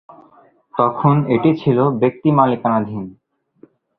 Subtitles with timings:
[0.73, 3.03] তখন এটি ছিল ব্যক্তিমালিকানাধীন।